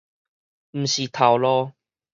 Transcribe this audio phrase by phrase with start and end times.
[0.71, 1.73] 毋是頭路